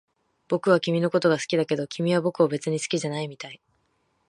[0.47, 3.61] 僕は君のことが好きだけど、君は僕を別に好きじゃないみたい